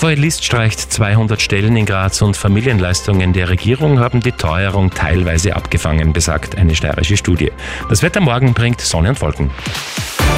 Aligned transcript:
AVL 0.00 0.14
List 0.14 0.44
streicht 0.44 0.92
200 0.92 1.42
Stellen 1.42 1.76
in 1.76 1.84
Graz 1.84 2.22
und 2.22 2.36
Familienleistungen 2.36 3.32
der 3.32 3.48
Regierung 3.48 3.98
haben 3.98 4.20
die 4.20 4.30
Teuerung 4.30 4.90
teilweise 4.90 5.56
abgefangen, 5.56 6.12
besagt 6.12 6.56
eine 6.56 6.76
steirische 6.76 7.16
Studie. 7.16 7.50
Das 7.88 8.02
Wetter 8.04 8.20
morgen 8.20 8.54
bringt 8.54 8.80
Sonne 8.80 9.08
und 9.08 9.20
Wolken. 9.20 9.50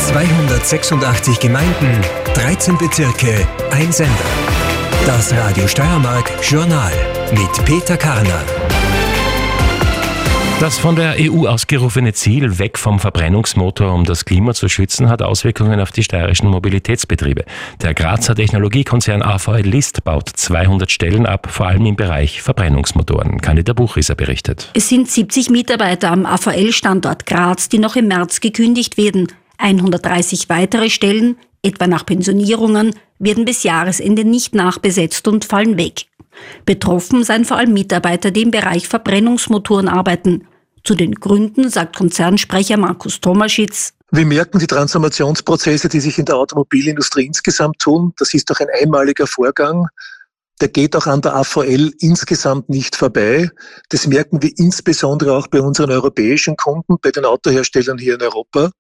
286 0.09 1.41
Gemeinden, 1.41 2.01
13 2.33 2.79
Bezirke, 2.79 3.47
ein 3.71 3.93
Sender. 3.93 4.15
Das 5.05 5.31
Radio 5.35 5.69
Steiermark 5.69 6.33
Journal 6.43 6.93
mit 7.33 7.65
Peter 7.67 7.99
Karner. 7.99 8.60
Das 10.61 10.79
von 10.79 10.95
der 10.95 11.17
EU 11.19 11.47
ausgerufene 11.47 12.13
Ziel 12.13 12.59
weg 12.59 12.77
vom 12.77 12.99
Verbrennungsmotor, 12.99 13.95
um 13.95 14.05
das 14.05 14.27
Klima 14.27 14.53
zu 14.53 14.69
schützen, 14.69 15.09
hat 15.09 15.23
Auswirkungen 15.23 15.81
auf 15.81 15.91
die 15.91 16.03
steirischen 16.03 16.51
Mobilitätsbetriebe. 16.51 17.47
Der 17.81 17.95
Grazer 17.95 18.35
Technologiekonzern 18.35 19.23
AVL 19.23 19.63
List 19.63 20.05
baut 20.05 20.29
200 20.29 20.91
Stellen 20.91 21.25
ab, 21.25 21.49
vor 21.51 21.67
allem 21.67 21.87
im 21.87 21.97
Bereich 21.97 22.43
Verbrennungsmotoren. 22.43 23.41
Kanita 23.41 23.73
Buchrisser 23.73 24.15
berichtet. 24.15 24.71
Es 24.75 24.91
sind 24.91 25.11
70 25.11 25.49
Mitarbeiter 25.49 26.11
am 26.11 26.27
AVL-Standort 26.27 27.25
Graz, 27.25 27.71
die 27.71 27.79
noch 27.79 27.97
im 27.97 28.09
März 28.09 28.41
gekündigt 28.41 28.99
werden. 28.99 29.29
130 29.57 30.51
weitere 30.51 30.91
Stellen, 30.91 31.39
etwa 31.63 31.87
nach 31.87 32.05
Pensionierungen, 32.05 32.95
werden 33.19 33.47
bis 33.47 33.63
Jahresende 33.63 34.27
nicht 34.27 34.55
nachbesetzt 34.55 35.27
und 35.27 35.47
fallen 35.47 35.79
weg. 35.79 36.05
Betroffen 36.67 37.25
seien 37.25 37.47
vor 37.47 37.57
allem 37.57 37.73
Mitarbeiter, 37.73 38.31
die 38.31 38.43
im 38.43 38.51
Bereich 38.51 38.89
Verbrennungsmotoren 38.89 39.89
arbeiten. 39.89 40.47
Zu 40.85 40.95
den 40.95 41.15
Gründen 41.15 41.69
sagt 41.69 41.97
Konzernsprecher 41.97 42.77
Markus 42.77 43.21
Tomaschitz. 43.21 43.93
Wir 44.13 44.27
merken 44.27 44.59
die 44.59 44.67
Transformationsprozesse, 44.67 45.89
die 45.89 46.01
sich 46.01 46.19
in 46.19 46.25
der 46.25 46.37
Automobilindustrie 46.37 47.27
insgesamt 47.27 47.79
tun. 47.79 48.13
Das 48.19 48.35
ist 48.35 48.51
doch 48.51 48.59
ein 48.59 48.67
einmaliger 48.83 49.27
Vorgang. 49.27 49.87
Der 50.61 50.69
geht 50.69 50.97
auch 50.97 51.07
an 51.07 51.23
der 51.23 51.37
AVL 51.37 51.93
insgesamt 52.01 52.69
nicht 52.69 52.97
vorbei. 52.97 53.51
Das 53.89 54.07
merken 54.07 54.43
wir 54.43 54.51
insbesondere 54.57 55.35
auch 55.35 55.47
bei 55.47 55.61
unseren 55.61 55.91
europäischen 55.91 56.57
Kunden, 56.57 56.97
bei 57.01 57.11
den 57.11 57.25
Autoherstellern 57.25 57.99
hier 57.99 58.15
in 58.15 58.23
Europa. 58.23 58.71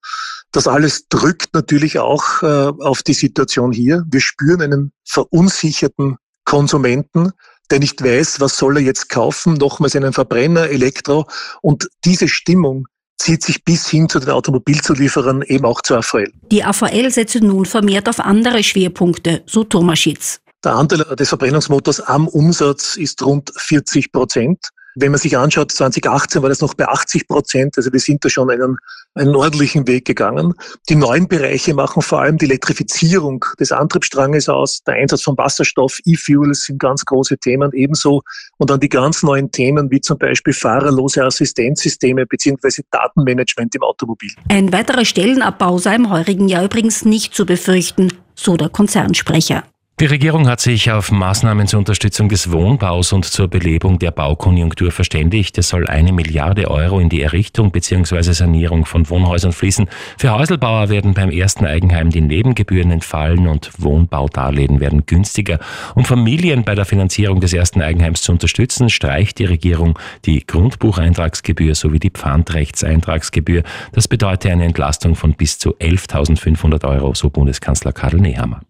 Das 0.53 0.67
alles 0.67 1.07
drückt 1.09 1.55
natürlich 1.55 1.99
auch 1.99 2.43
äh, 2.43 2.73
auf 2.81 3.03
die 3.03 3.15
Situation 3.15 3.73
hier. 3.73 4.05
Wir 4.11 4.21
spüren 4.21 4.61
einen 4.63 4.93
verunsicherten 5.05 6.17
Konsumenten, 6.45 7.33
der 7.71 7.79
nicht 7.79 8.03
weiß, 8.03 8.41
was 8.41 8.57
soll 8.57 8.79
er 8.79 8.83
jetzt 8.83 9.09
kaufen, 9.09 9.55
nochmals 9.55 9.97
einen 9.97 10.13
Verbrenner, 10.13 10.69
Elektro. 10.69 11.27
Und 11.63 11.89
diese 12.05 12.29
Stimmung 12.29 12.87
zieht 13.19 13.43
sich 13.43 13.65
bis 13.65 13.89
hin 13.89 14.09
zu 14.09 14.19
den 14.19 14.31
Automobilzulieferern 14.31 15.43
eben 15.43 15.65
auch 15.65 15.83
zur 15.83 15.99
AVL. 15.99 16.33
Die 16.51 16.65
AVL 16.65 17.11
setzt 17.11 17.37
nun 17.37 17.67
vermehrt 17.67 18.09
auf 18.09 18.19
andere 18.19 18.63
Schwerpunkte, 18.63 19.43
so 19.47 19.65
Thomaschitz. 19.65 20.41
Der 20.65 20.75
Anteil 20.75 21.05
des 21.17 21.29
Verbrennungsmotors 21.29 22.01
am 22.01 22.29
Umsatz 22.29 22.97
ist 22.97 23.23
rund 23.23 23.51
40 23.57 24.13
Prozent. 24.13 24.59
Wenn 24.95 25.13
man 25.13 25.21
sich 25.21 25.37
anschaut, 25.37 25.73
2018 25.73 26.43
war 26.43 26.49
das 26.49 26.61
noch 26.61 26.75
bei 26.75 26.87
80 26.87 27.29
Prozent, 27.29 27.77
also 27.77 27.93
wir 27.93 28.01
sind 28.01 28.25
da 28.25 28.29
schon 28.29 28.51
einen, 28.51 28.77
einen 29.15 29.35
ordentlichen 29.37 29.87
Weg 29.87 30.05
gegangen. 30.05 30.55
Die 30.89 30.97
neuen 30.97 31.29
Bereiche 31.29 31.75
machen 31.75 32.03
vor 32.03 32.21
allem 32.21 32.39
die 32.39 32.47
Elektrifizierung 32.47 33.45
des 33.59 33.73
Antriebsstranges 33.73 34.49
aus, 34.49 34.83
der 34.87 34.95
Einsatz 34.95 35.23
von 35.23 35.37
Wasserstoff, 35.39 35.99
E-Fuels 36.05 36.65
sind 36.65 36.79
ganz 36.81 37.05
große 37.05 37.39
Themen 37.39 37.71
ebenso 37.73 38.23
und 38.59 38.71
dann 38.71 38.81
die 38.81 38.89
ganz 38.89 39.23
neuen 39.23 39.51
Themen 39.51 39.91
wie 39.91 40.01
zum 40.01 40.19
Beispiel 40.19 40.53
fahrerlose 40.53 41.25
Assistenzsysteme 41.25 42.27
beziehungsweise 42.27 42.83
Datenmanagement 42.91 43.75
im 43.75 43.83
Automobil. 43.83 44.31
Ein 44.49 44.73
weiterer 44.73 45.05
Stellenabbau 45.05 45.79
sei 45.79 45.95
im 45.95 46.11
heurigen 46.11 46.49
Jahr 46.49 46.65
übrigens 46.65 47.05
nicht 47.05 47.35
zu 47.35 47.47
befürchten, 47.47 48.13
so 48.35 48.57
der 48.57 48.69
Konzernsprecher. 48.69 49.65
Die 50.01 50.07
Regierung 50.07 50.49
hat 50.49 50.61
sich 50.61 50.91
auf 50.91 51.13
Maßnahmen 51.13 51.67
zur 51.67 51.81
Unterstützung 51.81 52.31
des 52.31 52.51
Wohnbaus 52.51 53.13
und 53.13 53.27
zur 53.27 53.49
Belebung 53.49 53.99
der 53.99 54.11
Baukonjunktur 54.13 54.93
verständigt. 54.93 55.59
Es 55.59 55.69
soll 55.69 55.87
eine 55.89 56.15
Milliarde 56.15 56.71
Euro 56.71 57.01
in 57.01 57.11
die 57.11 57.21
Errichtung 57.21 57.71
bzw. 57.71 58.33
Sanierung 58.33 58.87
von 58.87 59.11
Wohnhäusern 59.11 59.53
fließen. 59.53 59.91
Für 60.17 60.33
Häuselbauer 60.33 60.89
werden 60.89 61.13
beim 61.13 61.29
ersten 61.29 61.67
Eigenheim 61.67 62.09
die 62.09 62.23
Nebengebühren 62.23 62.91
entfallen 62.93 63.47
und 63.47 63.73
Wohnbaudarlehen 63.77 64.81
werden 64.81 65.05
günstiger. 65.05 65.59
Um 65.95 66.07
Familien 66.07 66.65
bei 66.65 66.75
der 66.75 66.87
Finanzierung 66.87 67.41
des 67.41 67.53
ersten 67.53 67.83
Eigenheims 67.83 68.23
zu 68.23 68.33
unterstützen, 68.33 68.89
streicht 68.89 69.39
die 69.39 69.45
Regierung 69.45 69.99
die 70.25 70.47
Grundbucheintragsgebühr 70.47 71.75
sowie 71.75 71.99
die 71.99 72.09
Pfandrechtseintragsgebühr. 72.11 73.65
Das 73.93 74.09
bedeutet 74.09 74.51
eine 74.51 74.65
Entlastung 74.65 75.15
von 75.15 75.35
bis 75.35 75.59
zu 75.59 75.77
11.500 75.77 76.89
Euro, 76.89 77.13
so 77.13 77.29
Bundeskanzler 77.29 77.93
Karl 77.93 78.17
Nehammer. 78.17 78.63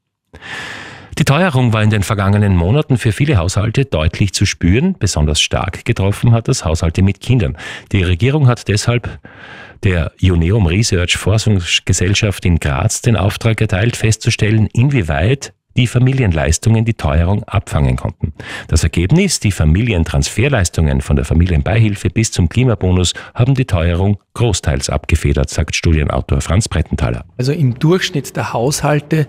Die 1.20 1.26
Teuerung 1.26 1.74
war 1.74 1.82
in 1.82 1.90
den 1.90 2.02
vergangenen 2.02 2.56
Monaten 2.56 2.96
für 2.96 3.12
viele 3.12 3.36
Haushalte 3.36 3.84
deutlich 3.84 4.32
zu 4.32 4.46
spüren. 4.46 4.96
Besonders 4.98 5.38
stark 5.38 5.84
getroffen 5.84 6.32
hat 6.32 6.48
das 6.48 6.64
Haushalte 6.64 7.02
mit 7.02 7.20
Kindern. 7.20 7.58
Die 7.92 8.02
Regierung 8.02 8.48
hat 8.48 8.68
deshalb 8.68 9.18
der 9.84 10.12
Uneum 10.22 10.64
Research 10.64 11.18
Forschungsgesellschaft 11.18 12.46
in 12.46 12.58
Graz 12.58 13.02
den 13.02 13.18
Auftrag 13.18 13.60
erteilt, 13.60 13.96
festzustellen, 13.96 14.66
inwieweit 14.72 15.52
die 15.76 15.86
Familienleistungen 15.86 16.84
die 16.84 16.94
Teuerung 16.94 17.44
abfangen 17.44 17.96
konnten. 17.96 18.32
Das 18.68 18.82
Ergebnis, 18.82 19.40
die 19.40 19.52
Familientransferleistungen 19.52 21.00
von 21.00 21.16
der 21.16 21.24
Familienbeihilfe 21.24 22.10
bis 22.10 22.32
zum 22.32 22.48
Klimabonus 22.48 23.14
haben 23.34 23.54
die 23.54 23.64
Teuerung 23.64 24.18
großteils 24.34 24.90
abgefedert, 24.90 25.50
sagt 25.50 25.76
Studienautor 25.76 26.40
Franz 26.40 26.68
Brettenthaler. 26.68 27.24
Also 27.36 27.52
im 27.52 27.78
Durchschnitt 27.78 28.36
der 28.36 28.52
Haushalte 28.52 29.26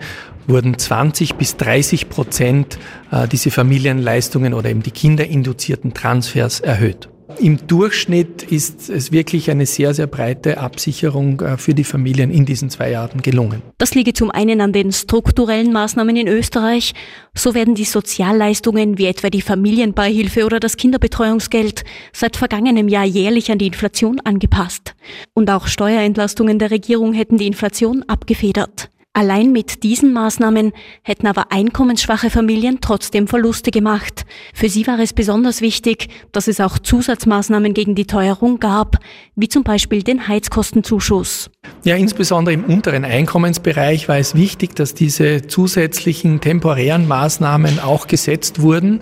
wurden 0.48 0.78
20 0.78 1.36
bis 1.36 1.58
30 1.58 2.10
Prozent 2.10 2.80
äh, 3.12 3.28
diese 3.28 3.52
Familienleistungen 3.52 4.54
oder 4.54 4.70
eben 4.70 4.84
die 4.84 4.92
kinderinduzierten 4.92 5.94
Transfers 5.94 6.60
erhöht. 6.60 7.11
Im 7.40 7.68
Durchschnitt 7.68 8.44
ist 8.44 8.90
es 8.90 9.12
wirklich 9.12 9.50
eine 9.50 9.66
sehr, 9.66 9.94
sehr 9.94 10.08
breite 10.08 10.58
Absicherung 10.58 11.42
äh, 11.42 11.58
für 11.58 11.74
die 11.74 11.84
Familien 11.84 12.32
in 12.32 12.46
diesen 12.46 12.70
zwei 12.70 12.92
Jahren 12.92 13.22
gelungen. 13.22 13.62
Das 13.78 13.96
liege 13.96 14.14
zum 14.14 14.32
einen 14.32 14.62
an 14.62 14.74
den 14.74 14.92
strukturellen 14.92 15.72
Maßnahmen 15.72 16.16
in 16.16 16.28
Österreich. 16.28 16.94
So 17.34 17.54
werden 17.54 17.76
die 17.76 17.86
Sozialleistungen 17.86 18.98
wie 18.98 19.06
etwa 19.06 19.30
die 19.30 19.42
Familienbeihilfe 19.42 20.46
oder 20.46 20.60
das 20.60 20.78
Kinderbetreuungsgeld 20.78 21.84
seit 22.14 22.38
vergangenem 22.38 22.88
Jahr 22.88 23.06
jährlich 23.06 23.52
an 23.52 23.58
die 23.58 23.68
Inflation 23.68 24.20
angepasst. 24.20 24.96
Und 25.34 25.50
auch 25.50 25.68
Steuerentlastungen 25.68 26.60
der 26.60 26.72
Regierung 26.72 27.14
hätten 27.14 27.38
die 27.38 27.48
Inflation 27.48 28.04
abgefedert. 28.04 28.90
Allein 29.14 29.52
mit 29.52 29.84
diesen 29.84 30.14
Maßnahmen 30.14 30.72
hätten 31.04 31.28
aber 31.28 31.52
einkommensschwache 31.52 32.30
Familien 32.30 32.80
trotzdem 32.80 33.28
Verluste 33.28 33.70
gemacht. 33.70 34.26
Für 34.54 34.70
sie 34.70 34.88
war 34.88 35.00
es 35.00 35.12
besonders 35.12 35.60
wichtig, 35.60 36.08
dass 36.32 36.48
es 36.48 36.62
auch 36.62 36.80
Zusatzmaßnahmen 36.80 37.74
gegen 37.74 37.94
die 37.94 38.06
Teuerung 38.06 38.62
gab, 38.62 39.00
wie 39.36 39.50
zum 39.50 39.64
Beispiel 39.64 40.02
den 40.02 40.30
Heizkostenzuschuss. 40.30 41.50
Ja, 41.84 41.98
insbesondere 41.98 42.54
im 42.54 42.64
unteren 42.64 43.04
Einkommensbereich 43.04 44.08
war 44.08 44.18
es 44.18 44.34
wichtig, 44.34 44.78
dass 44.78 44.94
diese 44.94 45.46
zusätzlichen 45.46 46.40
temporären 46.40 47.06
Maßnahmen 47.06 47.80
auch 47.80 48.08
gesetzt 48.08 48.62
wurden, 48.62 49.02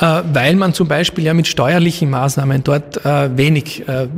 äh, 0.00 0.22
weil 0.32 0.56
man 0.56 0.74
zum 0.74 0.88
Beispiel 0.88 1.22
ja 1.22 1.34
mit 1.34 1.46
steuerlichen 1.46 2.10
Maßnahmen 2.10 2.64
dort 2.64 3.04
äh, 3.04 3.36
wenig 3.36 3.84
äh, 3.86 4.08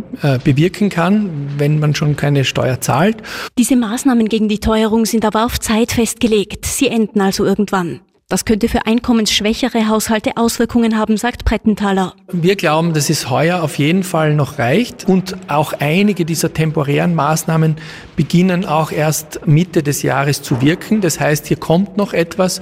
bewirken 0.42 0.88
kann, 0.88 1.47
wenn 1.58 1.78
man 1.78 1.94
schon 1.94 2.16
keine 2.16 2.44
Steuer 2.44 2.80
zahlt. 2.80 3.16
Diese 3.58 3.76
Maßnahmen 3.76 4.28
gegen 4.28 4.48
die 4.48 4.60
Teuerung 4.60 5.06
sind 5.06 5.24
aber 5.24 5.44
auf 5.44 5.60
Zeit 5.60 5.92
festgelegt. 5.92 6.66
Sie 6.66 6.88
enden 6.88 7.20
also 7.20 7.44
irgendwann. 7.44 8.00
Das 8.30 8.44
könnte 8.44 8.68
für 8.68 8.84
einkommensschwächere 8.84 9.88
Haushalte 9.88 10.36
Auswirkungen 10.36 10.98
haben, 10.98 11.16
sagt 11.16 11.46
Brettenthaler. 11.46 12.12
Wir 12.30 12.56
glauben, 12.56 12.92
dass 12.92 13.08
es 13.08 13.30
heuer 13.30 13.62
auf 13.62 13.78
jeden 13.78 14.02
Fall 14.02 14.34
noch 14.34 14.58
reicht 14.58 15.08
und 15.08 15.34
auch 15.48 15.72
einige 15.72 16.26
dieser 16.26 16.52
temporären 16.52 17.14
Maßnahmen 17.14 17.76
beginnen 18.16 18.66
auch 18.66 18.92
erst 18.92 19.46
Mitte 19.46 19.82
des 19.82 20.02
Jahres 20.02 20.42
zu 20.42 20.60
wirken. 20.60 21.00
Das 21.00 21.20
heißt, 21.20 21.46
hier 21.46 21.56
kommt 21.56 21.96
noch 21.96 22.12
etwas 22.12 22.60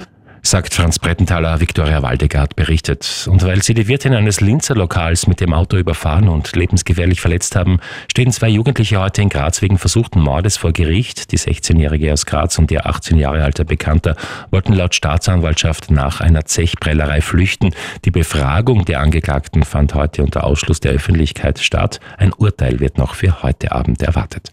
sagt 0.49 0.73
Franz 0.73 0.97
Brettenthaler, 0.97 1.59
Viktoria 1.59 2.01
Waldegard 2.01 2.55
berichtet. 2.55 3.27
Und 3.29 3.43
weil 3.43 3.61
sie 3.63 3.73
die 3.73 3.87
Wirtin 3.87 4.13
eines 4.13 4.39
Linzer 4.39 4.75
Lokals 4.75 5.27
mit 5.27 5.41
dem 5.41 5.53
Auto 5.53 5.75
überfahren 5.75 6.29
und 6.29 6.55
lebensgefährlich 6.55 7.19
verletzt 7.19 7.55
haben, 7.55 7.79
stehen 8.09 8.31
zwei 8.31 8.47
Jugendliche 8.47 8.99
heute 8.99 9.21
in 9.21 9.29
Graz 9.29 9.61
wegen 9.61 9.77
versuchten 9.77 10.21
Mordes 10.21 10.55
vor 10.55 10.71
Gericht. 10.71 11.31
Die 11.33 11.37
16-Jährige 11.37 12.13
aus 12.13 12.25
Graz 12.25 12.57
und 12.57 12.71
ihr 12.71 12.85
18 12.85 13.17
Jahre 13.17 13.43
alter 13.43 13.65
Bekannter 13.65 14.15
wollten 14.49 14.71
laut 14.73 14.95
Staatsanwaltschaft 14.95 15.91
nach 15.91 16.21
einer 16.21 16.45
Zechprellerei 16.45 17.19
flüchten. 17.19 17.73
Die 18.05 18.11
Befragung 18.11 18.85
der 18.85 19.01
Angeklagten 19.01 19.63
fand 19.63 19.95
heute 19.95 20.23
unter 20.23 20.45
Ausschluss 20.45 20.79
der 20.79 20.93
Öffentlichkeit 20.93 21.59
statt. 21.59 21.99
Ein 22.17 22.31
Urteil 22.31 22.79
wird 22.79 22.97
noch 22.97 23.15
für 23.15 23.43
heute 23.43 23.73
Abend 23.73 24.01
erwartet. 24.01 24.51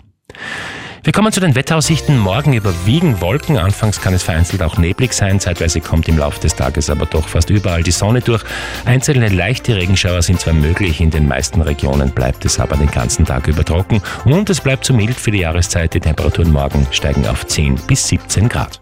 Wir 1.05 1.13
kommen 1.13 1.33
zu 1.33 1.41
den 1.41 1.55
Wetteraussichten. 1.55 2.19
Morgen 2.19 2.55
überwiegen 2.55 3.21
Wolken. 3.21 3.59
Anfangs 3.59 4.01
kann 4.01 4.15
es 4.15 4.23
vereinzelt 4.23 4.63
auch 4.63 4.79
neblig 4.79 5.13
sein. 5.13 5.39
Zeitweise 5.39 5.83
kommt 5.83 6.09
im 6.09 6.17
Laufe 6.17 6.41
des 6.41 6.57
Tages 6.57 6.89
aber 6.89 7.05
doch 7.05 7.29
fast 7.29 7.51
überall 7.51 7.83
die 7.83 7.91
Sonne 7.91 8.23
durch. 8.23 8.43
Einzelne 8.87 9.29
leichte 9.29 9.77
Regenschauer 9.77 10.23
sind 10.23 10.41
zwar 10.41 10.55
möglich, 10.55 11.03
in 11.03 11.11
den 11.11 11.29
meisten 11.29 11.61
Regionen 11.61 12.11
bleibt 12.11 12.47
es 12.47 12.59
aber 12.59 12.79
den 12.79 12.91
ganzen 12.91 13.27
Tag 13.27 13.47
über 13.49 13.67
trocken 13.67 14.01
und 14.25 14.49
es 14.49 14.63
bleibt 14.63 14.87
zu 14.87 14.95
mild 14.95 15.21
für 15.21 15.31
die 15.31 15.41
Jahreszeit. 15.41 15.93
Die 15.93 16.01
Temperaturen 16.01 16.51
morgen 16.51 16.87
steigen 16.91 17.27
auf 17.27 17.47
10 17.47 17.75
bis 17.87 18.09
17 18.09 18.49
Grad. 18.49 18.81